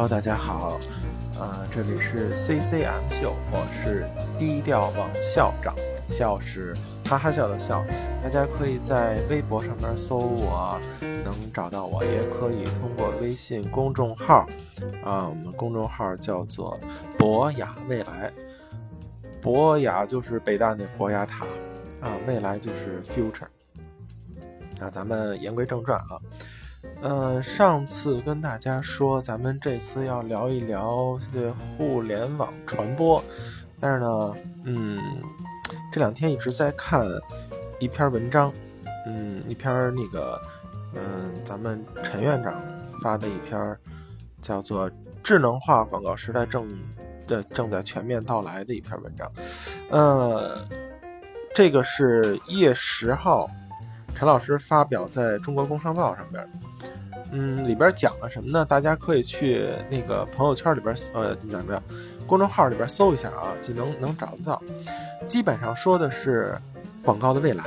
[0.00, 0.78] Hello，大家好，
[1.40, 4.06] 呃，这里是 CCM 秀，我是
[4.38, 5.74] 低调王校长，
[6.08, 6.72] 笑是
[7.04, 7.84] 哈哈笑的笑，
[8.22, 14.46] 大家可以在微博上面搜我，能找到我，也可以通过微信公众号，
[15.02, 16.78] 啊，我们公众号叫做
[17.18, 18.32] 博雅未来，
[19.42, 21.44] 博雅就是北大那博雅塔，
[22.00, 23.48] 啊，未来就是 future，
[24.78, 26.22] 那咱们言归正传啊。
[27.02, 33.22] 嗯，上次跟大家说，咱们这次要聊一聊这个互联网传播，
[33.80, 35.00] 但是呢，嗯，
[35.92, 37.06] 这两天一直在看
[37.80, 38.52] 一篇文章，
[39.06, 40.40] 嗯，一篇那个，
[40.94, 42.54] 嗯，咱们陈院长
[43.02, 43.76] 发的一篇，
[44.40, 44.90] 叫做
[45.22, 46.68] 《智能化广告时代正
[47.26, 49.30] 的正在全面到来》的一篇文章，
[49.90, 50.66] 呃，
[51.54, 53.48] 这个是一月十号，
[54.14, 56.48] 陈老师发表在中国工商报上边。
[57.30, 58.64] 嗯，里边讲了什么呢？
[58.64, 61.82] 大家可以去那个朋友圈里边，呃，怎么呀？
[62.26, 64.62] 公众号里边搜一下啊，就能能找得到。
[65.26, 66.54] 基本上说的是
[67.02, 67.64] 广告的未来，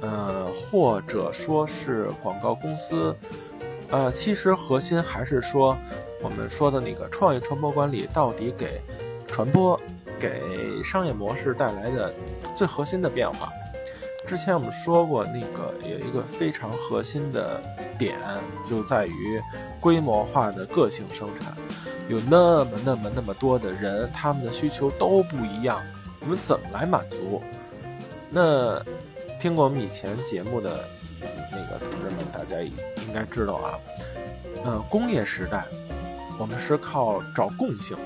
[0.00, 3.16] 呃，或者说是广告公司，
[3.90, 5.76] 呃，其实核心还是说
[6.20, 8.80] 我们说的那个创意传播管理到底给
[9.28, 9.80] 传播、
[10.18, 12.12] 给商业模式带来的
[12.56, 13.52] 最核心的变化。
[14.28, 17.58] 之前我们说过，那个有一个非常核心的
[17.98, 18.18] 点，
[18.62, 19.42] 就在于
[19.80, 21.56] 规模化的个性生产。
[22.10, 25.80] 有那么那么那么多的人，他们的需求都不一样，
[26.20, 27.42] 我们怎么来满足？
[28.28, 28.78] 那
[29.40, 30.84] 听过我们以前节目的
[31.50, 33.78] 那个同志们，大家应该知道啊。
[34.66, 35.64] 嗯，工业时代，
[36.38, 37.96] 我们是靠找共性，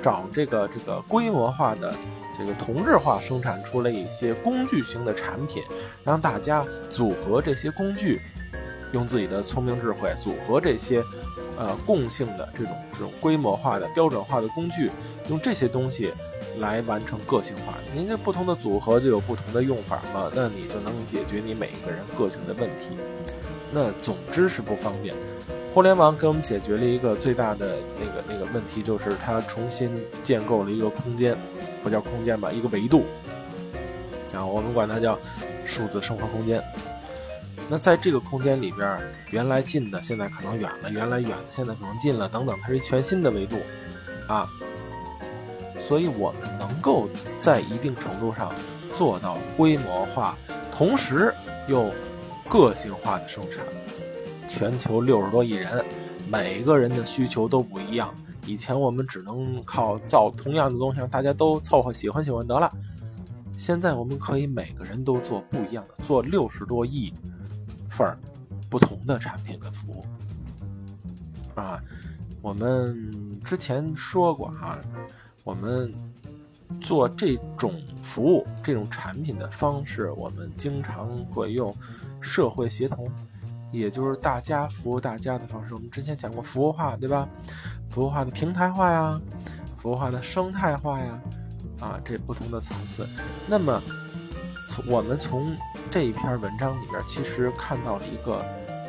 [0.00, 1.92] 找这个这个规模化的。
[2.36, 5.62] 这个同质化生产出了一些工具型的产品，
[6.02, 8.20] 让大家组合这些工具，
[8.92, 11.02] 用自己的聪明智慧组合这些，
[11.56, 14.90] 呃，共性的这种这种规模化的标准化的工具，
[15.28, 16.12] 用这些东西
[16.58, 17.74] 来完成个性化。
[17.94, 20.30] 您这不同的组合就有不同的用法嘛？
[20.34, 22.96] 那你就能解决你每一个人个性的问题。
[23.72, 25.14] 那总之是不方便。
[25.74, 29.92] 互联网给我们解决了一个最大的那个那个问题，就是它重新
[30.22, 31.36] 建构了一个空间。
[31.82, 33.04] 不叫空间吧，一个维度，
[34.32, 35.18] 然后我们管它叫
[35.66, 36.62] 数字生活空间。
[37.68, 38.98] 那在这个空间里边，
[39.30, 43.56] 原来近的现在可能远了，原来远的现在可能近了，等等，它是一全新的维度
[44.28, 44.48] 啊。
[45.78, 47.08] 所以我们能够
[47.40, 48.50] 在一定程度上
[48.92, 50.36] 做到规模化，
[50.72, 51.34] 同时
[51.66, 51.90] 又
[52.48, 53.64] 个性化的生产。
[54.54, 55.84] 全球六十多亿人，
[56.30, 58.14] 每个人的需求都不一样。
[58.46, 62.72] 以前我们只能靠造同样的东西，大家都凑合喜欢喜欢得了。
[63.58, 67.12] 现在我们可以每个人都做不一样的，做六十多亿
[67.90, 68.16] 份儿
[68.70, 70.06] 不同的产品跟服务。
[71.56, 71.82] 啊，
[72.40, 74.78] 我们之前说过哈，
[75.42, 75.92] 我们
[76.80, 81.74] 做这种服务、这种产品的方式，我们经常会用
[82.20, 83.10] 社会协同，
[83.74, 85.74] 也就是大家服务大家的方式。
[85.74, 87.28] 我们之前讲过服务化，对吧？
[87.90, 89.20] 服务化的平台化呀，
[89.78, 91.20] 服务化的生态化呀，
[91.80, 93.06] 啊，这不同的层次。
[93.48, 93.82] 那么，
[94.70, 95.56] 从我们从
[95.90, 98.44] 这一篇文章里边，其实看到了一个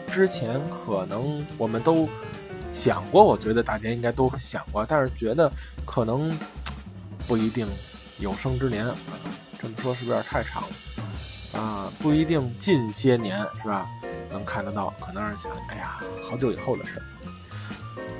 [0.07, 2.07] 之前可能我们都
[2.72, 5.52] 想过，我觉得大家应该都想过，但是觉得
[5.84, 6.38] 可能
[7.28, 7.67] 不一定
[8.19, 8.85] 有生之年，
[9.59, 11.59] 这么说是不是有点太长了？
[11.59, 13.88] 啊，不一定近些年是吧？
[14.35, 17.03] 能看得到，可能是想，哎呀，好久以后的事儿。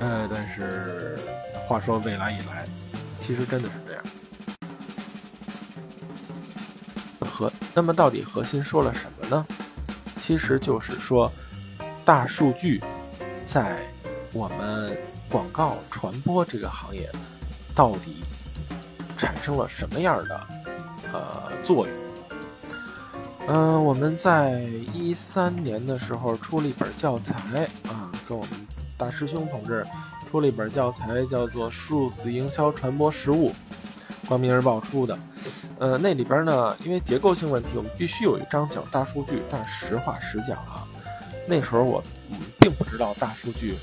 [0.00, 1.18] 呃，但是
[1.66, 2.64] 话说未来以来，
[3.20, 4.02] 其实真的是这样。
[7.20, 9.46] 核那么到底核心说了什么呢？
[10.16, 11.30] 其实就是说，
[12.02, 12.82] 大数据
[13.44, 13.78] 在
[14.32, 14.96] 我们
[15.28, 17.10] 广告传播这个行业
[17.74, 18.24] 到底
[19.18, 20.46] 产生了什么样的
[21.12, 22.05] 呃作用？
[23.48, 24.60] 嗯，我们在
[24.92, 27.34] 一三年的时候出了一本教材
[27.88, 28.52] 啊，跟我们。
[28.98, 29.86] 大师兄同志
[30.30, 33.50] 出了一本教材，叫做《数字营销传播实务》，
[34.26, 35.18] 光明日报出的。
[35.78, 39.42] 呃，那里边呢，因为结构性问题，我们必须有一章讲大数据。
[39.50, 40.88] 但实话实讲啊，
[41.46, 42.02] 那时候我
[42.58, 43.74] 并不知道大数据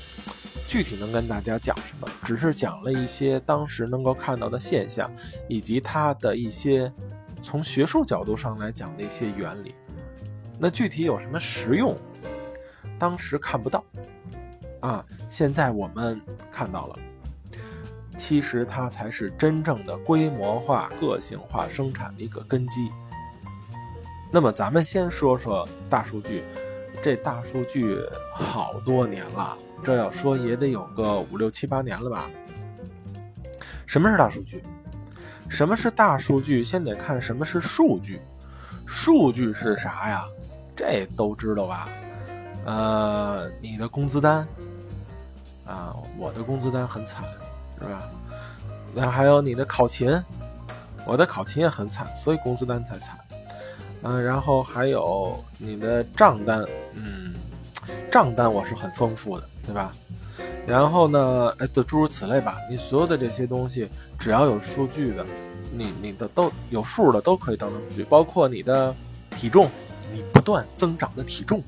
[0.66, 5.08] 具体能跟大家讲什么，只是讲了一些当时能够看到的现象，
[5.48, 6.92] 以及它的一些
[7.44, 9.74] 从学术角度上来讲的一些原理。
[10.58, 11.94] 那具体有什么实用，
[12.98, 13.84] 当时看不到。
[14.80, 16.20] 啊，现在我们
[16.50, 16.98] 看到了，
[18.16, 22.90] 其实它才是真正的规模化、个性化生产的一个根基。
[24.32, 26.42] 那么，咱们先说说大数据。
[27.02, 27.98] 这大数据
[28.32, 32.30] 好多年了，这要说也得有个五六七八年了吧。
[33.84, 34.62] 什么是大数据？
[35.54, 36.64] 什么是大数据？
[36.64, 38.20] 先得看什么是数据。
[38.84, 40.24] 数据是啥呀？
[40.74, 41.88] 这都知道吧？
[42.64, 44.46] 呃，你的工资单
[45.64, 47.24] 啊，我的工资单很惨，
[47.80, 48.02] 是吧？
[48.92, 50.20] 那还有你的考勤，
[51.06, 53.16] 我的考勤也很惨，所以工资单才惨。
[54.02, 56.64] 嗯，然后还有你的账单，
[56.94, 57.32] 嗯，
[58.10, 59.94] 账单我是很丰富的，对吧？
[60.66, 62.56] 然后呢，哎，就诸如此类吧。
[62.70, 63.88] 你所有的这些东西，
[64.18, 65.24] 只要有数据的，
[65.70, 68.04] 你你的都有数的，都可以当成数据。
[68.04, 68.94] 包括你的
[69.30, 69.68] 体重，
[70.12, 71.62] 你不断增长的体重，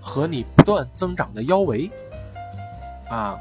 [0.00, 1.90] 和你不断增长的腰围，
[3.08, 3.38] 啊，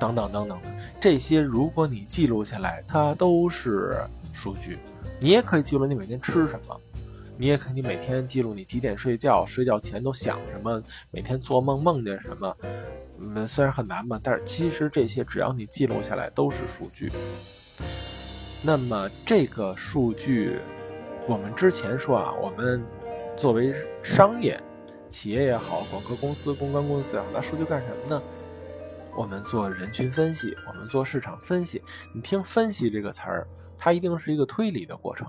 [0.00, 0.58] 等等等等
[1.00, 3.98] 这些，如果你记录下来，它都是
[4.32, 4.78] 数据。
[5.20, 6.80] 你也可以记录你每天吃什么。
[7.38, 12.56] 你也可以每天记录你几点睡觉，睡觉前都想什么，每天做梦梦见什么。
[13.18, 17.10] 嗯，虽然很难吧，但是其实这些只要你记录下来都是数据。
[18.62, 20.58] 那么这个数据，
[21.28, 22.82] 我们之前说啊，我们
[23.36, 24.60] 作为商业
[25.08, 28.22] 企业也好，广告公司、公关公司也好，拿数据干什么呢？
[29.14, 31.82] 我们做人群分析，我们做市场分析。
[32.14, 33.46] 你听“分析”这个词儿，
[33.78, 35.26] 它一定是一个推理的过程，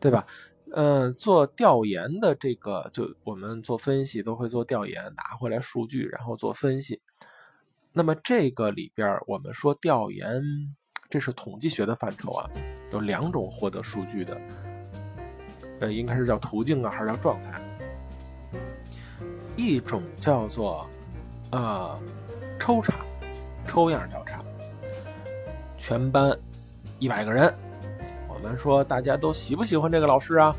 [0.00, 0.26] 对吧？
[0.72, 7.00] 嗯，做调研的这个，就我们做分析都会做调研，拿回来数据，然后做分析。
[7.92, 10.40] 那么这个里边，我们说调研，
[11.08, 12.48] 这是统计学的范畴啊，
[12.92, 14.40] 有两种获得数据的，
[15.80, 17.60] 呃，应该是叫途径啊，还是叫状态？
[19.56, 20.88] 一种叫做
[21.50, 22.00] 呃
[22.60, 23.04] 抽查，
[23.66, 24.44] 抽样调查，
[25.76, 26.32] 全班
[27.00, 27.52] 一百个人。
[28.42, 30.56] 我们说大家都喜不喜欢这个老师啊？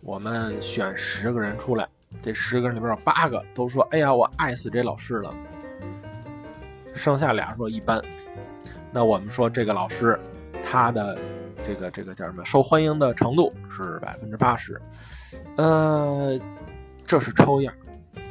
[0.00, 1.88] 我们选十个人出来，
[2.22, 5.34] 这十个人里边有八个都说：“哎呀，我爱死这老师了。”
[6.94, 8.00] 剩下俩说一般。
[8.92, 10.18] 那我们说这个老师，
[10.62, 11.18] 他的
[11.64, 14.80] 这个这个叫什么受欢迎的程度是百分之八十。
[15.56, 16.38] 呃，
[17.04, 17.74] 这是抽样，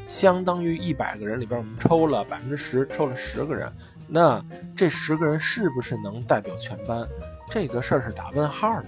[0.07, 3.69] 相当于一百个人里边我们抽了百分之十，抽了十个人。
[4.07, 4.41] 那
[4.73, 7.05] 这十个人是不是能代表全班？
[7.49, 8.87] 这个事儿是打问号的，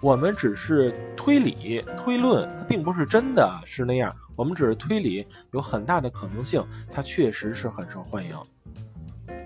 [0.00, 4.14] 我们只是推理推论，它并不是真的是那样。
[4.34, 8.34] 我们只是推理，有很大的可能性，它确实是很受欢迎，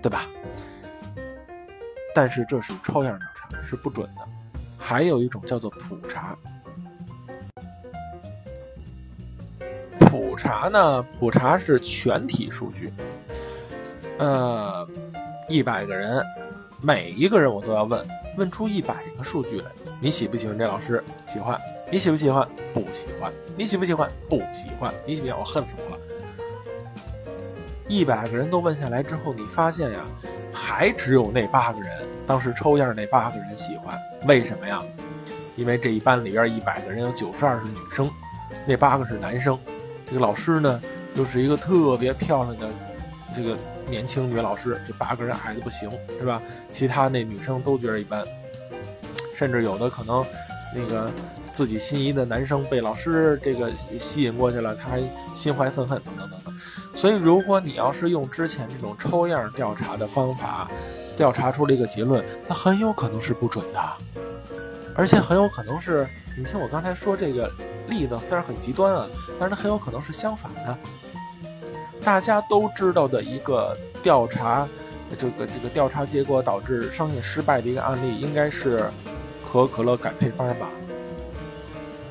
[0.01, 0.25] 对吧？
[2.15, 4.21] 但是这是抽样调查，是不准的。
[4.77, 6.37] 还有一种叫做普查，
[9.99, 11.03] 普查呢？
[11.19, 12.89] 普查是全体数据，
[14.17, 14.87] 呃，
[15.49, 16.25] 一百个人。
[16.85, 19.71] 每一个人我都要问，问出一百个数据来。
[19.99, 21.03] 你喜不喜欢这老师？
[21.25, 21.59] 喜欢。
[21.91, 22.47] 你喜不喜欢？
[22.71, 23.33] 不喜欢。
[23.57, 24.07] 你喜不喜欢？
[24.29, 24.93] 不喜欢。
[25.03, 25.39] 你喜不喜欢？
[25.39, 26.01] 我恨死我了。
[27.87, 30.01] 一百个人都问下来之后，你发现呀，
[30.53, 31.89] 还只有那八个人，
[32.27, 33.99] 当时抽样那八个人喜欢。
[34.27, 34.79] 为什么呀？
[35.55, 38.07] 因为这一班里边一百个人有九十二是女生，
[38.67, 39.57] 那八个是男生。
[40.05, 40.79] 这个老师呢，
[41.15, 42.69] 又是一个特别漂亮的
[43.35, 43.57] 这个。
[43.89, 45.89] 年轻女老师，这八个人矮的不行，
[46.19, 46.41] 是吧？
[46.71, 48.23] 其他那女生都觉得一般，
[49.35, 50.25] 甚至有的可能，
[50.73, 51.11] 那个
[51.53, 55.01] 自己心仪的男生被老师这个吸引过去了，他还
[55.33, 56.55] 心怀愤恨，等等等等。
[56.95, 60.69] 所以，如果你要是用之前这种抽样调查的方法，
[61.15, 63.79] 调查出了一个结论，它很有可能是不准的，
[64.95, 66.07] 而且很有可能是，
[66.37, 67.51] 你听我刚才说这个
[67.87, 69.07] 例子虽然很极端啊，
[69.39, 70.77] 但是它很有可能是相反的。
[72.05, 74.67] 大家都知道的一个调查，
[75.17, 78.83] 这个这个调查结果导致商业失败的一个案例，应该是
[79.43, 80.69] 可口可乐改配方吧？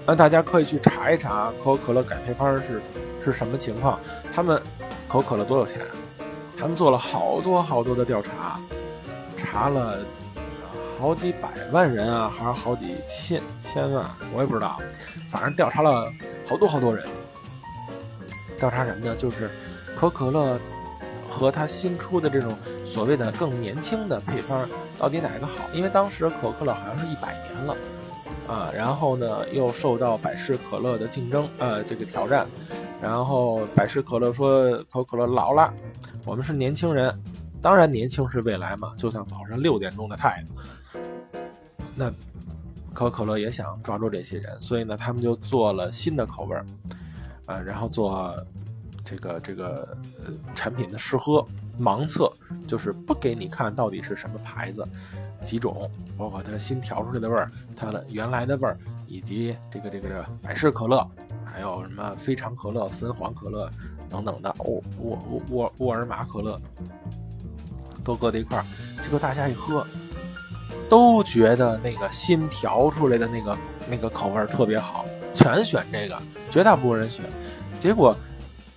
[0.05, 2.83] 那大家可以去查一查可口可乐改配方是
[3.25, 4.01] 是什么情况。
[4.35, 4.61] 他们
[5.07, 5.81] 可口可乐多有钱？
[6.59, 8.59] 他们做了好多好多的调查，
[9.37, 10.01] 查了
[10.99, 14.05] 好几百万人啊，还是好几千千万？
[14.35, 14.81] 我也不知道，
[15.31, 16.13] 反正调查了
[16.49, 17.07] 好多好多人。
[18.59, 19.15] 调查什么呢？
[19.15, 19.49] 就是。
[19.97, 20.59] 可口可乐
[21.29, 25.65] 和它新出的这种所谓的更年轻的配方，到底哪个好？
[25.73, 27.77] 因为当时可口可乐好像是一百年了，
[28.47, 32.47] 啊，然后呢又受到百事可乐的竞争，呃，这个挑战，
[33.01, 35.73] 然后百事可乐说可口可乐老了，
[36.25, 37.13] 我们是年轻人，
[37.63, 41.03] 当然年轻是未来嘛，就像早上六点钟的太阳。
[41.97, 42.11] 那
[42.93, 46.65] 可口可乐也想抓住这些人，所以呢，他们就做了新的口味儿，
[47.47, 48.37] 啊，然后做。
[49.05, 51.47] 这个这个呃产品的试喝
[51.79, 52.33] 盲测，
[52.67, 54.87] 就是不给你看到底是什么牌子、
[55.45, 61.07] 几种，包括它新调出来的味儿、它的原来的味儿，以及这个这个百事可乐，
[61.45, 63.71] 还有什么非常可乐、芬黄可乐
[64.09, 65.19] 等等的，沃沃
[65.51, 66.59] 沃沃尔玛可乐
[68.03, 68.65] 都搁在一块儿，
[69.03, 69.87] 结果大家一喝，
[70.89, 73.59] 都觉得那个新调出来的那个
[73.91, 76.19] 那个口味特别好，全选这个，
[76.51, 77.25] 绝大部分人选。
[77.79, 78.17] 结果，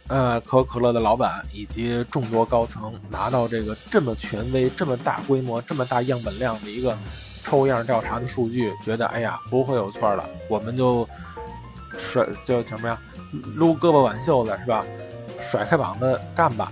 [0.07, 6.97] 呃，可口可乐的老板以及众多高层拿到这个这么权威、这么大规模、这么大样本量的一个
[7.43, 11.07] 抽样调查的数据，觉得哎呀不会有错了，我们就
[11.97, 12.97] 甩就什么呀，
[13.55, 14.85] 撸胳膊挽袖子是吧？
[15.41, 16.71] 甩开膀子干吧！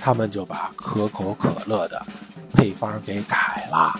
[0.00, 2.02] 他们就把可口可乐的
[2.52, 3.98] 配方给改了，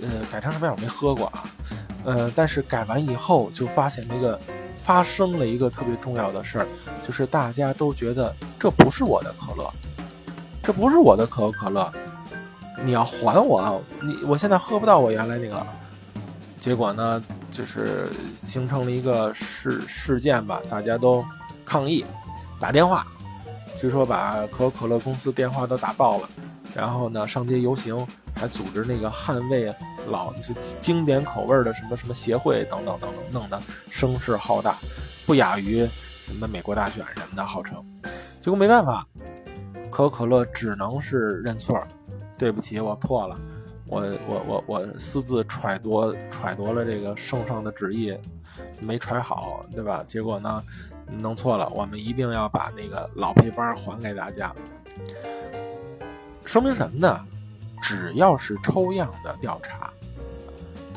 [0.00, 1.44] 呃，改成什么样我没喝过啊，
[2.04, 4.38] 呃，但是改完以后就发现那个
[4.88, 6.66] 发生了一个特别重要的事儿，
[7.06, 9.70] 就是大家都觉得这不是我的可乐，
[10.62, 11.92] 这不是我的可口可乐，
[12.82, 15.66] 你要还我，你我现在喝不到我原来那个，
[16.58, 21.22] 结果呢，就是形成了一个事事件吧，大家都
[21.66, 22.02] 抗议，
[22.58, 23.06] 打电话。
[23.78, 26.30] 据说把可口可乐公司电话都打爆了，
[26.74, 29.70] 然后呢上街游行，还组织那个捍卫
[30.08, 33.60] 老是经典口味的什么什么协会等等等等，弄得
[33.90, 34.78] 声势浩大，
[35.26, 35.86] 不亚于
[36.26, 37.84] 什么美国大选什么的号称。
[38.40, 39.06] 结果没办法，
[39.90, 41.80] 可口可乐只能是认错，
[42.36, 43.38] 对不起，我错了，
[43.86, 48.16] 我我我我私自揣度揣度了这个圣上的旨意，
[48.80, 50.02] 没揣好，对吧？
[50.06, 50.62] 结果呢？
[51.10, 54.54] 弄错了，我们一定要把那个老配方还给大家。
[56.44, 57.24] 说明什么呢？
[57.80, 59.90] 只要是抽样的调查，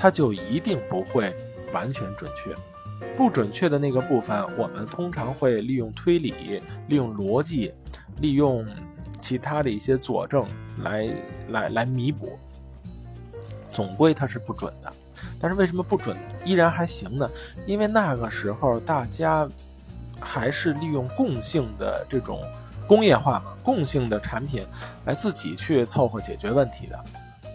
[0.01, 1.31] 它就一定不会
[1.71, 2.55] 完全准确。
[3.15, 7.71] 不准确的那个部分，我们通常会利用推理、利用逻辑、
[8.19, 8.65] 利用
[9.21, 10.47] 其他的一些佐证
[10.83, 11.07] 来
[11.49, 12.39] 来来弥补。
[13.71, 14.91] 总归它是不准的。
[15.39, 17.29] 但是为什么不准依然还行呢？
[17.67, 19.47] 因为那个时候大家。
[20.23, 22.43] 还是利用共性的这种
[22.85, 24.63] 工业化嘛，共性的产品
[25.03, 27.03] 来自己去凑合解决问题的，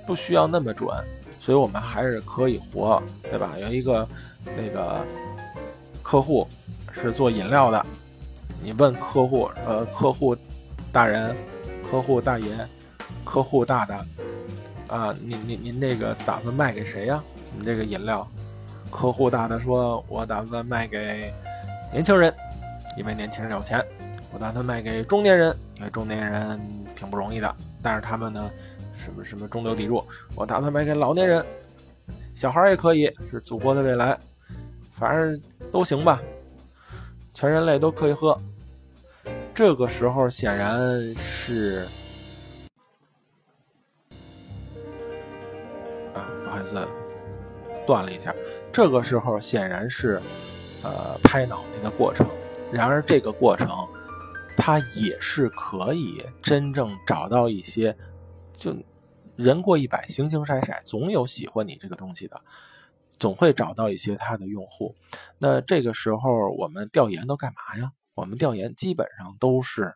[0.05, 0.89] 不需要那么准，
[1.47, 3.53] 所以我们还是可以活，对吧？
[3.61, 4.05] 有一个
[4.45, 5.01] 那个
[6.03, 6.45] 客户
[6.91, 7.87] 是做饮料的，
[8.61, 10.37] 你问客户，呃，客户
[10.91, 11.37] 大人、
[11.89, 12.49] 客户大爷、
[13.25, 14.05] 客户大大，
[14.89, 17.23] 啊，您您您这个打算卖给谁呀？
[17.57, 18.27] 你这个饮料，
[18.91, 21.33] 客户大大说，我打算卖给
[21.93, 22.35] 年轻人。
[22.99, 23.81] 因为年轻人有钱，
[24.33, 26.61] 我打算卖给中年人，因为中年人
[26.97, 27.55] 挺不容易的。
[27.81, 28.51] 但是他们呢，
[28.97, 31.45] 什么什么中流砥柱，我打算卖给老年人，
[32.35, 34.19] 小孩也可以，是祖国的未来，
[34.93, 36.21] 反正都行吧，
[37.35, 38.39] 全人类都可以喝。
[39.55, 41.87] 这个时候显然是，
[46.13, 46.87] 啊，不好意思，
[47.87, 48.35] 断了一下。
[48.71, 50.21] 这个时候显然是，
[50.83, 52.27] 呃，拍脑袋的过程。
[52.71, 53.69] 然而，这个过程，
[54.57, 57.97] 它也是可以真正找到一些，
[58.57, 58.75] 就
[59.37, 62.41] 人过一百，形形色色，总有喜欢你这个东西的，
[63.19, 64.95] 总会找到一些他的用户。
[65.39, 67.93] 那这个时候，我们调研都干嘛呀？
[68.15, 69.95] 我们调研基本上都是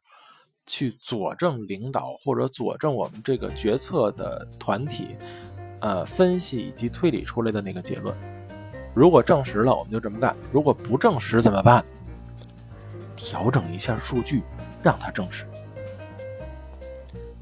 [0.67, 5.17] 去佐证领导或者佐证我们这个决策的团体，
[5.81, 8.15] 呃，分析以及推理出来的那个结论。
[8.95, 11.83] 如果证实了，我们就这么干；如果不证实，怎么办？
[13.17, 14.43] 调整一下数据，
[14.83, 15.47] 让它证实，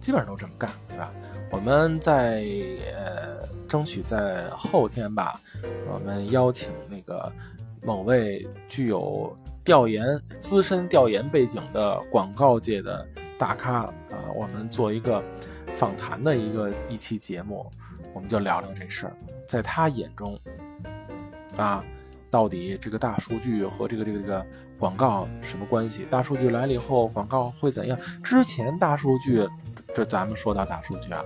[0.00, 0.70] 基本上都这么干，
[1.50, 2.45] 我们在
[2.95, 5.40] 呃，争取在后天吧，
[5.93, 7.33] 我们邀请那个
[7.83, 10.05] 某位具有调研
[10.38, 13.07] 资深调研背景的广告界的
[13.38, 13.93] 大咖啊，
[14.35, 15.23] 我们做一个
[15.75, 17.71] 访谈的一个一期节目，
[18.12, 19.12] 我们就聊聊这事儿，
[19.47, 20.38] 在他眼中
[21.57, 21.85] 啊。
[22.31, 24.47] 到底这个大数据和这个这个这个
[24.78, 26.07] 广告什么关系？
[26.11, 27.99] 大数据来了以后，广告会怎样？
[28.23, 29.49] 之前大数据，
[29.99, 31.21] 这咱们说到大数据啊，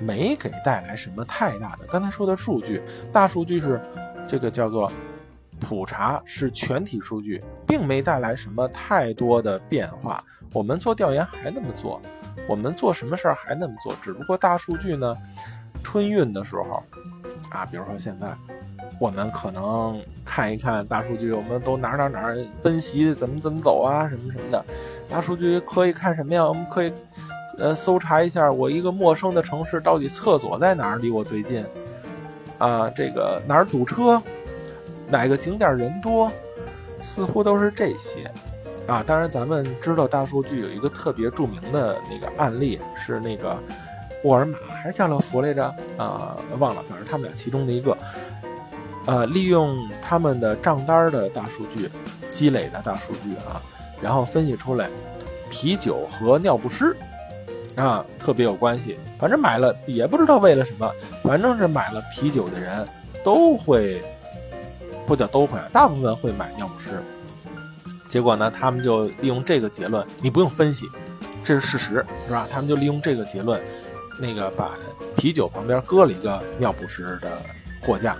[0.00, 1.86] 没给带来什么太大的。
[1.86, 2.82] 刚才说的数据，
[3.12, 3.80] 大数据是
[4.26, 4.90] 这个叫做
[5.60, 10.24] 普查，是全体数据，并没带来什么太多的变化。
[10.52, 12.02] 我们做调研还那么做，
[12.48, 15.16] 我们做什么事儿还那么做，只不过大数据呢，
[15.84, 16.82] 春运的时候
[17.50, 18.26] 啊，比如说现在。
[19.00, 22.32] 我们可能看一看大数据，我们都哪哪哪
[22.62, 24.64] 奔袭，怎么怎么走啊，什么什么的。
[25.08, 26.44] 大数据可以看什么呀？
[26.46, 26.92] 我们可以，
[27.58, 31.64] 呃，搜查一下我一个陌生的城市到底厕所在哪儿，离我最近
[32.58, 32.88] 啊？
[32.90, 34.20] 这个哪儿堵车？
[35.08, 36.30] 哪个景点人多？
[37.00, 38.30] 似乎都是这些
[38.86, 39.02] 啊。
[39.06, 43.56] 当然，咱们知道大数据有一个特别著名的那个案例，是那个
[44.24, 45.64] 沃尔玛还是家乐福来着？
[45.98, 47.96] 啊，忘了，反正他们俩其中的一个。
[49.04, 51.90] 呃，利用他们的账单的大数据
[52.30, 53.60] 积累的大数据啊，
[54.00, 54.88] 然后分析出来，
[55.50, 56.96] 啤酒和尿不湿
[57.76, 58.98] 啊特别有关系。
[59.18, 62.86] 反正买了也不知道为了什么，反正是买了啤酒的人
[63.24, 64.02] 都会，
[65.06, 67.02] 不叫都会，大部分会买尿不湿。
[68.08, 70.86] 结果呢，他们就利用这个结论，你不用分析，
[71.42, 72.46] 这是事实，是吧？
[72.50, 73.58] 他们就利用这个结论，
[74.18, 74.72] 那个把
[75.16, 77.38] 啤酒旁边搁了一个尿不湿的
[77.80, 78.16] 货架，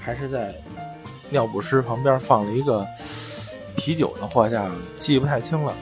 [0.00, 0.54] 还是在
[1.30, 2.86] 尿不湿旁边放了一个
[3.74, 4.66] 啤酒的货架，
[4.98, 5.72] 记不太清了。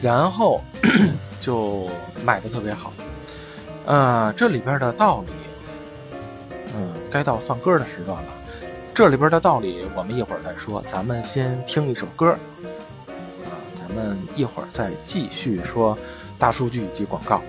[0.00, 0.60] 然后
[1.40, 1.88] 就
[2.24, 2.92] 卖的特别好。
[3.86, 5.32] 呃，这里边的道理，
[6.74, 8.28] 嗯，该到放歌的时段了。
[8.92, 10.82] 这里边的道理，我们一会儿再说。
[10.86, 15.96] 咱们先听一首歌，啊，咱们一会儿再继续说
[16.38, 17.42] 大数据以及广告。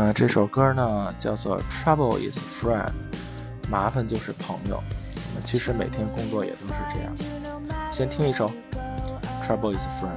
[0.00, 2.86] 呃，这首歌呢叫做《Trouble Is Friend》，
[3.68, 4.82] 麻烦就是朋友。
[5.44, 7.12] 其实每天工作也都是这样。
[7.92, 8.48] 先听一首
[9.46, 10.08] 《Trouble Is Friend》。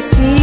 [0.00, 0.37] sim.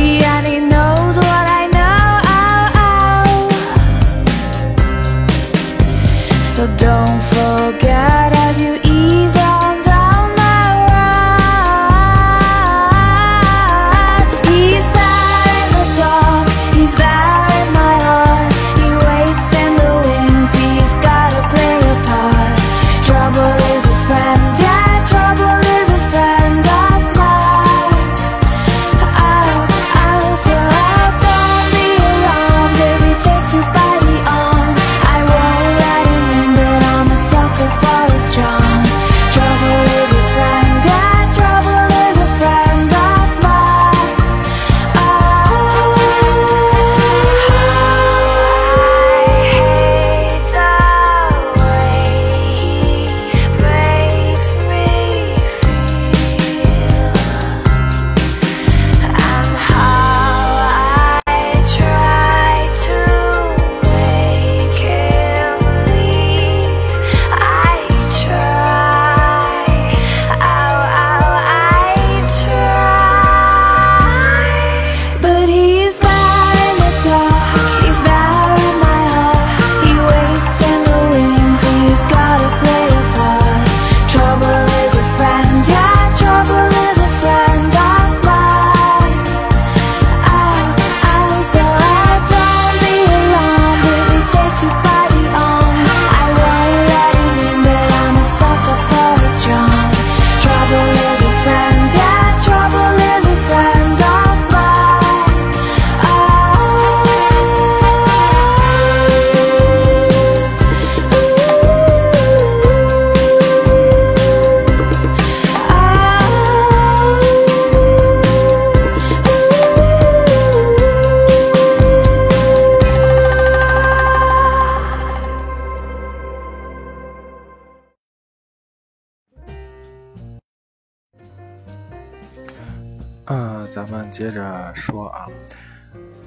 [133.27, 135.27] Uh, 咱们接着说啊，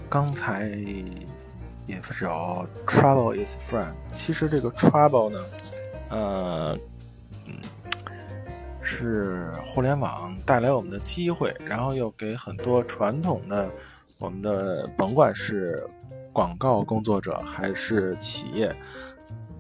[0.08, 0.68] 刚才
[1.86, 3.94] 也是有 trouble is friend。
[4.12, 5.38] 其实这个 trouble 呢，
[6.10, 6.78] 呃，
[8.80, 13.70] 是互联网带来我们的机会，然后又给很多传统的
[14.18, 15.88] 我们的甭管是
[16.32, 18.74] 广告工作者还是企业，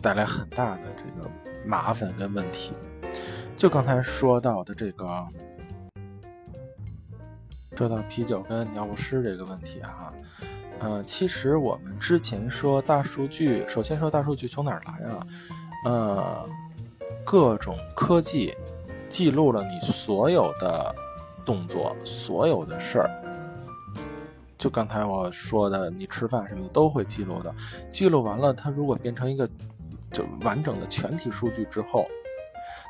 [0.02, 1.30] 带来很大的这个
[1.64, 2.72] 麻烦跟问题。
[3.56, 5.26] 就刚才说到的这个。
[7.78, 10.12] 说到啤酒跟尿不湿这个问题哈，
[10.80, 15.26] 呃，其实我们之前说大数据，首先说大数据从哪儿来啊？
[15.84, 16.48] 呃，
[17.24, 18.52] 各种科技
[19.08, 20.92] 记录了你所有的
[21.46, 23.10] 动作，所有的事儿。
[24.58, 27.54] 就刚才我说的，你吃饭什么的都会记录的。
[27.92, 29.48] 记录完了，它如果变成一个
[30.10, 32.08] 就完整的全体数据之后，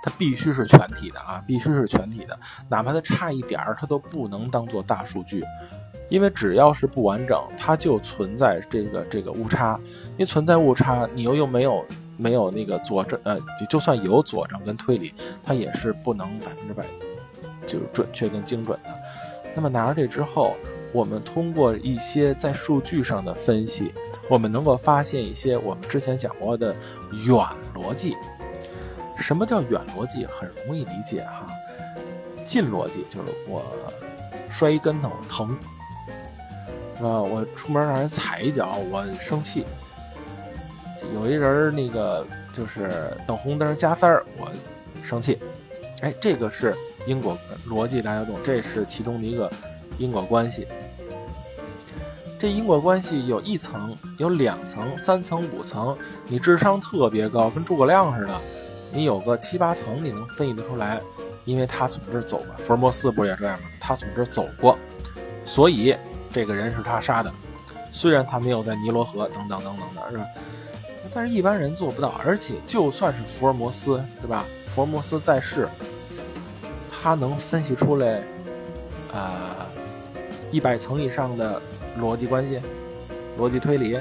[0.02, 5.44] 它必须是全体的啊，必须是全体的，哪怕它差一点儿，它都不能当做大数据，
[6.08, 9.78] 因为只要是不完整，它就存在这个这个误差。
[10.12, 11.84] 因为存在误差，你又又没有
[12.16, 16.84] 没有那个佐证，呃，就算有佐证跟推理，它也是不能百分之百
[17.66, 18.90] 就是准确跟精准的。
[19.54, 20.54] 那么拿着这之后，
[20.92, 23.92] 我们通过一些在数据上的分析，
[24.28, 26.74] 我们能够发现一些我们之前讲过的
[27.26, 28.16] 远逻辑。
[29.18, 30.24] 什么叫远逻辑？
[30.26, 31.46] 很容易理解哈。
[32.44, 33.62] 近逻辑就是我
[34.48, 35.58] 摔一跟头疼，
[36.96, 37.20] 是吧？
[37.20, 39.66] 我出门让人踩一脚，我生气。
[41.14, 44.50] 有一人那个就是等红灯加塞儿，我
[45.02, 45.38] 生气。
[46.00, 46.74] 哎，这个是
[47.06, 47.36] 因果
[47.68, 48.38] 逻辑，大家懂？
[48.42, 49.50] 这是其中的一个
[49.98, 50.66] 因果关系。
[52.38, 55.96] 这因果关系有一层、有两层、三层、五层。
[56.26, 58.40] 你智商特别高，跟诸葛亮似的。
[58.92, 61.00] 你有个七八层，你能分析得出来，
[61.44, 63.68] 因为他从这儿走过，福尔摩斯不也这样吗？
[63.78, 64.78] 他从这儿走过，
[65.44, 65.94] 所以
[66.32, 67.32] 这个人是他杀的。
[67.90, 70.24] 虽然他没有在尼罗河等等等等的，是吧？
[71.12, 72.20] 但是一般人做不到。
[72.24, 74.44] 而且就算是福尔摩斯，对吧？
[74.68, 75.68] 福尔摩斯在世，
[76.90, 78.22] 他能分析出来，
[79.12, 79.66] 呃，
[80.50, 81.60] 一百层以上的
[81.98, 82.60] 逻辑关系、
[83.38, 83.98] 逻辑推理，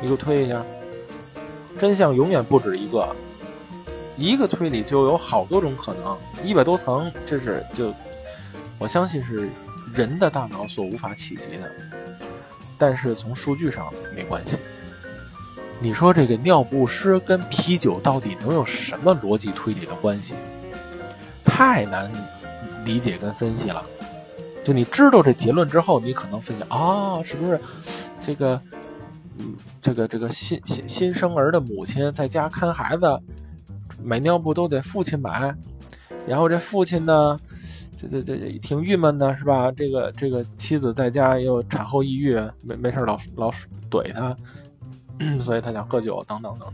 [0.00, 0.64] 你给我推一下。
[1.78, 3.06] 真相永远不止一个。
[4.16, 7.94] 一个推理就有好多种可能，一百多层，这是就
[8.78, 9.48] 我相信是
[9.94, 11.70] 人的大脑所无法企及的。
[12.78, 14.58] 但是从数据上没关系。
[15.78, 20.34] 你说这个尿不湿跟啤酒到底能有什么逻辑推理的关系？
[21.44, 22.10] 太难
[22.84, 23.84] 理解跟分析了。
[24.64, 27.60] 就你知道这结论之后，你可能分析啊，是不是
[28.20, 28.60] 这个，
[29.80, 33.20] 这个这个新新新生儿的母亲在家看孩子？
[34.02, 35.54] 买尿布都得父亲买，
[36.26, 37.38] 然后这父亲呢，
[37.96, 39.70] 这这这挺郁闷的，是吧？
[39.72, 43.50] 这个这个妻子在家又产后抑郁，没没事老老
[43.90, 44.36] 怼他，
[45.40, 46.68] 所以他想喝酒等等等，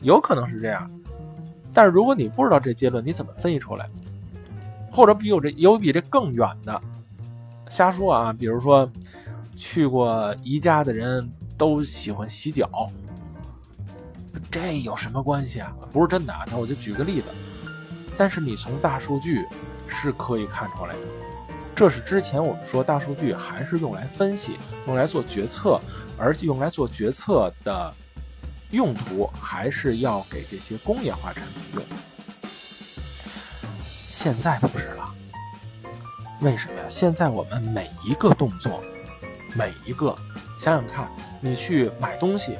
[0.00, 0.90] 有可能是这样。
[1.72, 3.88] 但是如果你不知道这结论，你怎么分析出来？
[4.90, 6.80] 或者比有这有比这更远的，
[7.68, 8.32] 瞎说啊？
[8.32, 8.88] 比如说
[9.56, 12.90] 去过宜家的人都喜欢洗脚。
[14.56, 15.70] 这有什么关系啊？
[15.92, 17.28] 不是真的啊，那我就举个例子。
[18.16, 19.44] 但是你从大数据
[19.86, 21.02] 是可以看出来的，
[21.74, 25.78] 这是之前我们说大数据还是用来分析、用来做决策，
[26.16, 27.92] 而用来做决策的
[28.70, 31.84] 用途还是要给这些工业化产品用。
[34.08, 35.14] 现在不是了，
[36.40, 36.86] 为什么呀？
[36.88, 38.82] 现在我们每一个动作，
[39.54, 40.16] 每一个，
[40.58, 41.06] 想想看，
[41.42, 42.56] 你去买东西。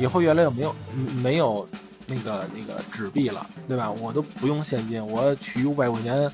[0.00, 0.74] 以后越来越没有
[1.22, 1.68] 没有
[2.06, 3.90] 那个那个纸币了，对吧？
[3.90, 6.32] 我都不用现金，我取五百块钱，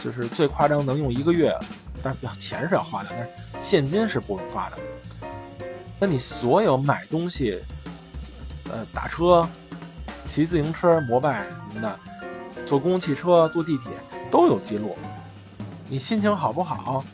[0.00, 1.52] 就是最夸张能用一个月，
[2.00, 3.28] 但是钱是要花的，但是
[3.60, 4.78] 现金是不用花的。
[5.98, 7.60] 那你所有买东西，
[8.70, 9.48] 呃，打车、
[10.24, 11.98] 骑自行车、摩拜什么的，
[12.64, 13.90] 坐公共汽车、坐地铁
[14.30, 14.96] 都有记录。
[15.88, 17.04] 你心情好不好？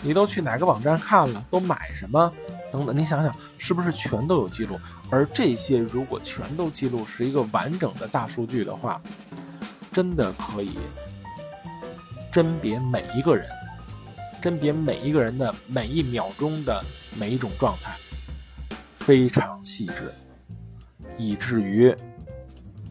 [0.00, 1.44] 你都去哪个网站看了？
[1.50, 2.32] 都买什么？
[2.70, 4.78] 等等，你想想，是不是全都有记录？
[5.10, 9.00] 而这些如果全都记录，是一个完整的大数据的话，
[9.92, 10.76] 真的可以
[12.30, 13.48] 甄别每一个人，
[14.42, 16.84] 甄别每一个人的每一秒钟的
[17.18, 17.96] 每一种状态，
[18.98, 20.12] 非常细致，
[21.16, 21.94] 以至于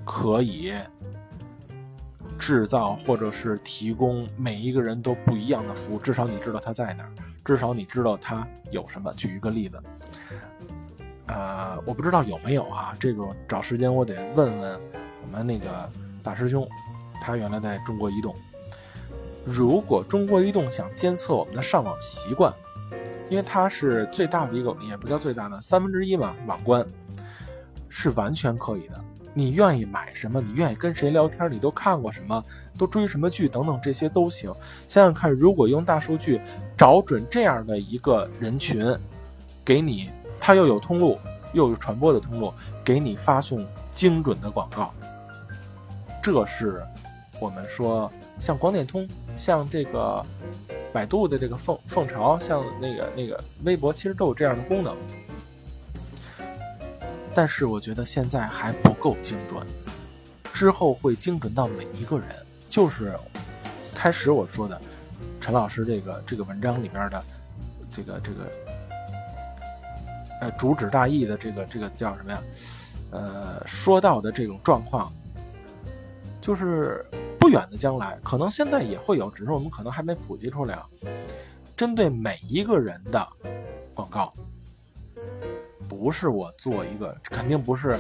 [0.04, 0.74] 可以
[2.40, 6.00] 制造或者是提供每一个人都不一样的服务。
[6.00, 7.12] 至少你知道他在哪儿。
[7.48, 9.10] 至少你知道它有什么。
[9.14, 9.82] 举一个例子，
[11.28, 14.80] 呃，我不知道有没有啊，这个找时间我得问问
[15.24, 15.90] 我们那个
[16.22, 16.68] 大师兄，
[17.22, 18.36] 他原来在中国移动。
[19.46, 22.54] 如果中国移动想监测我们的上网习惯，
[23.30, 26.86] 因为它是最大的一个，也不叫最大的，三分之一嘛，网关
[27.88, 29.02] 是完全可以的。
[29.34, 30.42] 你愿意买什么？
[30.42, 31.50] 你愿意跟谁聊天？
[31.50, 32.44] 你都看过什么？
[32.78, 33.48] 都追什么剧？
[33.48, 34.54] 等等，这些都行。
[34.88, 36.42] 想想看，如果用大数据
[36.78, 38.96] 找准这样的一个人群，
[39.66, 41.18] 给你，他又有通路，
[41.54, 42.54] 又有传播的通路，
[42.86, 44.94] 给你发送精准的广告，
[46.22, 46.84] 这是
[47.40, 50.24] 我们说像广电通、像这个
[50.94, 54.96] 百度的这个凤凤巢，像那个那个微博，其实都有这样的功能。
[57.34, 59.66] 但是我觉得现在还不够精准，
[60.54, 62.28] 之后会精准到每一个人。
[62.70, 63.18] 就是
[63.96, 64.80] 开始我说的
[65.40, 67.24] 陈老师这个这个文章里边的
[67.92, 68.52] 这个这个
[70.42, 72.42] 呃主旨大意的这个这个叫什么呀？
[73.12, 75.12] 呃，说到的这种状况，
[76.42, 77.06] 就是
[77.40, 80.78] 不远的将来，可能现在也会有，只是我们可能还没普及出来。
[81.76, 83.26] 针对每一个人的
[83.94, 84.34] 广告，
[85.88, 87.98] 不是我做一个，肯定不是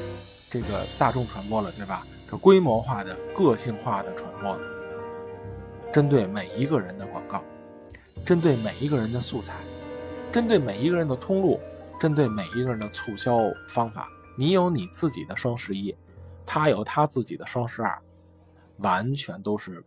[0.49, 2.05] 这个大众传播了，对吧？
[2.29, 4.59] 这规模化的、个性化的传播，
[5.97, 7.43] 针对每一个人的广告，
[8.23, 9.55] 针对每一个人的素材，
[10.31, 11.59] 针对每一个人的通路，
[11.99, 14.07] 针对每一个人的促销方法。
[14.37, 15.97] 你有你自己的双十一，
[16.45, 17.99] 他有他自己的双十二，
[18.77, 19.83] 完全都是，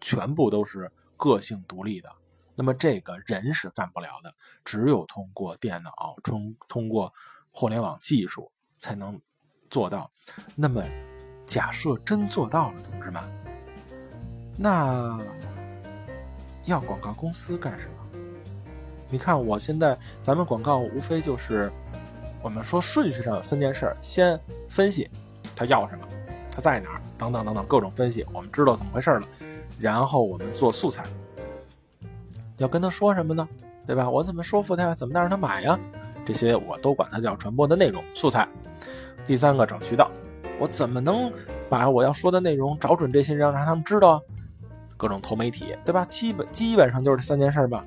[0.00, 2.08] 全部都是个性独立的。
[2.54, 4.32] 那么这个人是干不了的，
[4.64, 7.12] 只有通过电脑，通通过
[7.50, 9.20] 互联网技术才能
[9.68, 10.08] 做到。
[10.54, 10.80] 那么，
[11.44, 13.20] 假设真做到了，同志们，
[14.60, 15.18] 那
[16.64, 18.18] 要广告公司干什么？
[19.08, 21.70] 你看，我现在咱们广告无非就是。
[22.40, 25.10] 我们说顺序上有三件事：先分析
[25.56, 26.06] 他要什么，
[26.48, 29.26] 他在哪儿，等等等等各种分析，我们知道怎么回事了。
[29.78, 31.04] 然后我们做素材，
[32.58, 33.46] 要跟他说什么呢？
[33.84, 34.08] 对吧？
[34.08, 34.94] 我怎么说服他呀？
[34.94, 35.76] 怎么让他买呀？
[36.24, 38.48] 这些我都管它叫传播的内容素材。
[39.26, 40.08] 第三个找渠道，
[40.60, 41.32] 我怎么能
[41.68, 44.22] 把我要说的内容找准这些人，让他们知道？
[44.98, 46.04] 各种投媒体，对吧？
[46.04, 47.82] 基本基本上就是这三件事吧。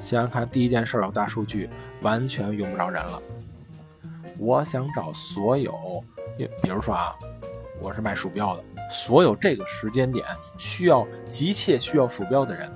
[0.00, 1.70] 想想看，第一件事有大数据，
[2.02, 3.22] 完全用不着人了。
[4.36, 6.02] 我想找所有，
[6.60, 7.14] 比如说啊，
[7.80, 10.26] 我是卖鼠标的，所有这个时间点
[10.58, 12.68] 需要急切需要鼠标的人，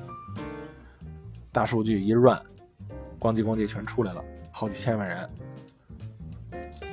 [1.51, 2.39] 大数据一 run，
[3.19, 5.29] 咣叽咣叽全出来了，好几千万人，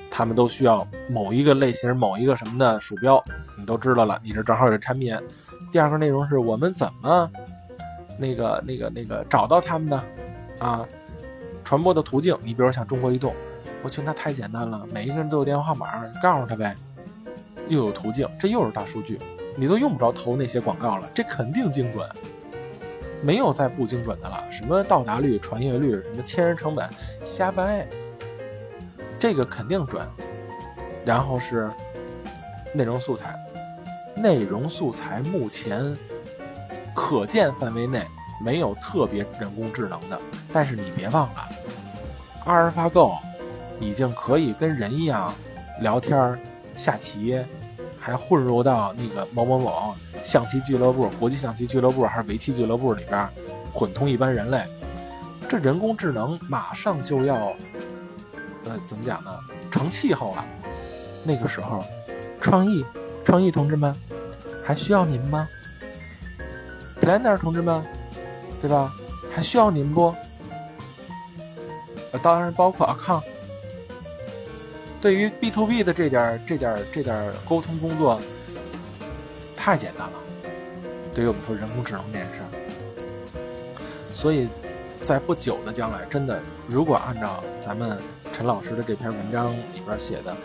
[0.09, 3.21] 他们都需要某一个类型、某一个什么的鼠标，
[3.57, 5.13] 你都知道了，你这正好有产品。
[5.71, 7.31] 第二个内容是我们怎么
[8.17, 10.03] 那个那个那个找到他们呢？
[10.59, 10.85] 啊，
[11.63, 13.33] 传播的途径，你比如像中国移动。
[13.83, 16.75] 我去那太简单了，每一个人都有电话号码，告诉他呗。
[17.67, 19.17] 又有途径，这又是大数据，
[19.55, 22.07] 你都用不着投那些广告了，这肯定精准，
[23.23, 24.43] 没有再不精准的了。
[24.51, 26.87] 什么到达率、传阅率，什么千人成本，
[27.23, 27.87] 瞎掰。
[29.17, 30.05] 这个肯定准。
[31.03, 31.67] 然后是
[32.75, 33.35] 内容素材，
[34.15, 35.95] 内容素材目前
[36.93, 38.05] 可见范围内
[38.43, 40.19] 没有特别人工智能的，
[40.51, 41.47] 但是你别忘了，
[42.45, 43.17] 阿尔法狗。
[43.83, 45.33] 已经可以跟人一样
[45.79, 46.39] 聊天、
[46.75, 47.43] 下棋，
[47.99, 53.27] 还混入到那个某某某象棋俱乐部、国际象棋俱乐部还是围棋俱乐部里边，
[53.73, 54.63] 混同一般人类。
[55.49, 57.35] 这人工智能马上就要，
[58.65, 59.35] 呃，怎么讲呢？
[59.71, 60.45] 成气候了。
[61.23, 61.83] 那个时候，
[62.39, 62.85] 创意，
[63.23, 63.95] 创意同志们，
[64.63, 65.47] 还需要您吗
[66.99, 67.83] ？Planner 同志们，
[68.61, 68.93] 对吧？
[69.33, 70.13] 还需要您不？
[72.11, 73.21] 呃，当然包括阿康。
[74.99, 78.21] 对于 B to B 的这点这点这点沟通工作，
[79.55, 80.13] 太简单了。
[81.15, 82.41] 对于我们说人工智能这件事，
[84.13, 84.47] 所以
[85.01, 87.97] 在不久的将来，真的，如果按照咱们
[88.31, 90.35] 陈老师的这篇文章里边写的，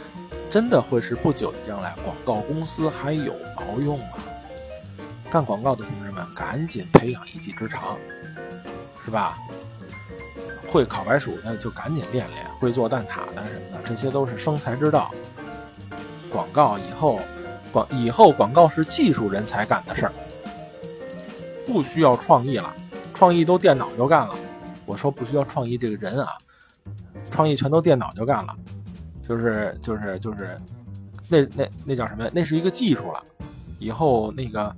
[0.51, 4.19] 真的会是不久的将来，广告公司还有毛用吗？
[5.31, 7.99] 干广告的同志们，赶紧培养一技之长，
[9.05, 9.37] 是吧？
[10.69, 15.13] 会烤白薯的就赶紧练练，会做蛋挞的什么的，这些都是生财之道。
[16.31, 17.21] 广告以后，
[17.73, 20.13] 广以后广告是技术人才干的事儿，
[21.67, 22.75] 不需要创意了，
[23.15, 24.35] 创意都电脑就干了。
[24.85, 26.37] 我说不需要创意这个人啊，
[27.31, 28.55] 创意全都电脑就干了，
[29.27, 30.57] 就是就是就是，
[31.29, 32.31] 那那那叫什么？
[32.33, 33.23] 那是一个技术了，
[33.79, 34.75] 以后那个。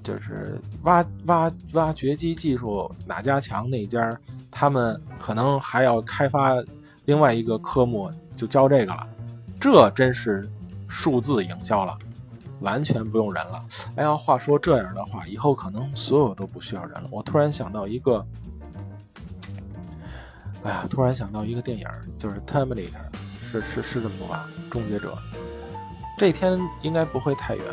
[0.00, 4.18] 就是挖挖挖掘机技术哪家强哪家，
[4.50, 6.54] 他们可能还要开发
[7.04, 9.06] 另外一个科目，就教这个了。
[9.60, 10.48] 这真是
[10.88, 11.94] 数字营销了，
[12.60, 13.62] 完全不用人了。
[13.96, 17.08] 哎呀，话说这样的话，以后可能所有都不需要人了。
[17.10, 18.26] 我突然想到一个，
[20.68, 21.86] 哎呀，突然想到一个电影，
[22.18, 22.90] 就是《Terminator》，
[23.50, 24.46] 是是是这么读吧？
[24.70, 25.16] 终结者，
[26.18, 27.64] 这天应该不会太远。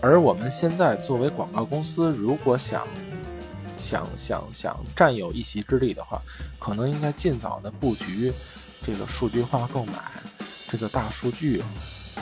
[0.00, 2.86] 而我们现在作为广告公司，如果想
[3.76, 6.22] 想想想占有一席之地的话，
[6.60, 8.32] 可能应该尽早的布局
[8.84, 9.94] 这个数据化购买，
[10.68, 11.64] 这个大数据，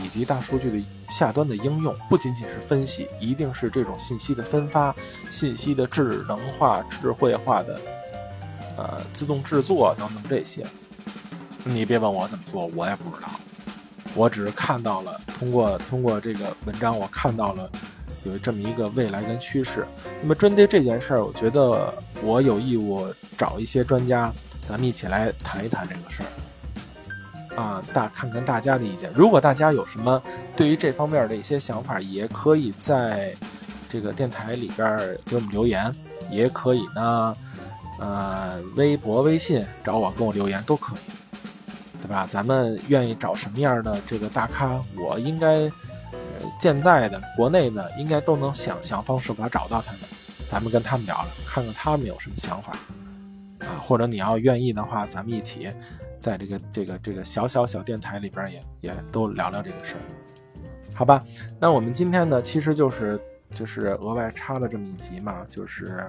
[0.03, 4.97] 以及大数据的下端的应用，不仅仅是分析，一定是这种信息的分发、
[5.29, 7.79] 信息的智能化、智慧化的，
[8.77, 10.67] 呃，自动制作等等这些。
[11.65, 13.29] 你别问我怎么做，我也不知道。
[14.15, 17.71] 我只是看到了，通过通过这个文章，我看到了
[18.25, 19.87] 有这么一个未来跟趋势。
[20.23, 24.33] 那么针对这件事儿，我觉得我有义务找一些专家，
[24.67, 27.61] 咱们一起来谈一谈这个事儿。
[27.61, 29.11] 啊，大看看大家的意见。
[29.15, 30.23] 如果大家有什么
[30.55, 33.35] 对于这方面的一些想法，也可以在
[33.89, 35.91] 这个电台里边给我们留言，
[36.31, 37.37] 也可以呢，
[37.99, 40.99] 呃，微博、微信找我跟我留言都可以。
[41.99, 42.25] 对吧？
[42.31, 44.81] 咱们愿意找什么样的这个大咖？
[44.97, 45.63] 我应该，
[46.13, 46.19] 呃，
[46.61, 50.03] 现在的国内呢，应该都能想想方设法找到他们。
[50.47, 52.73] 咱们跟他们聊聊，看看他们有什么想法
[53.59, 53.67] 啊？
[53.81, 55.69] 或者你要愿意的话，咱们一起
[56.21, 60.01] 在这个这个这个小小小电台里边也也都聊聊这个事儿，
[60.95, 61.25] 好吧？
[61.59, 66.09] 那我们今天呢，其实就是就是额外插了这么一集嘛，就是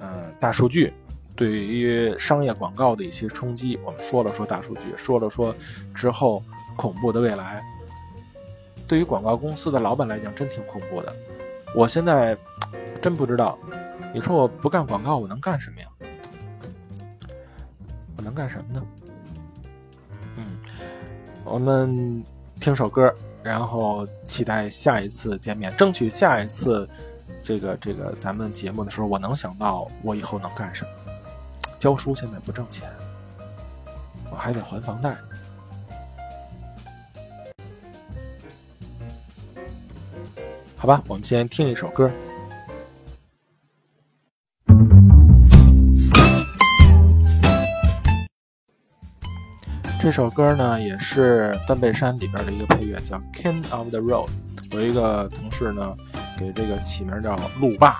[0.00, 0.92] 呃大数据。
[1.36, 5.54] 对于商业广告的一些冲击，我们说了说大数据，说了说
[5.94, 6.42] 之后
[6.76, 7.62] 恐怖的未来。
[8.86, 11.12] 对于广告公司的老板来讲，真挺恐怖的。
[11.74, 12.36] 我现在
[13.02, 13.58] 真不知道，
[14.14, 15.88] 你说我不干广告，我能干什么呀？
[18.16, 18.86] 我能干什么呢？
[20.36, 20.46] 嗯，
[21.44, 22.22] 我们
[22.60, 26.88] 听首歌，然后期待下一次见面，争取下一次
[27.42, 30.90] 这个这个咱们节目的时候，我能想到我以后能干什么。
[31.84, 32.88] 教书现在不挣钱，
[34.30, 35.14] 我还得还房贷。
[40.78, 42.10] 好吧，我们先听一首歌。
[50.00, 54.28] 这首歌呢，也是《断背山》里边的一个配乐，叫《King of the Road》。
[54.70, 55.94] 有一个同事呢，
[56.38, 57.98] 给这个起名叫“路霸”。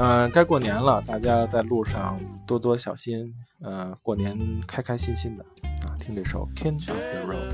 [0.00, 3.30] 呃，该过年了，大家在路上多多小心。
[3.60, 4.34] 呃，过年
[4.66, 5.44] 开开心心的
[5.86, 5.92] 啊！
[6.00, 7.52] 听这首《King of the Road》。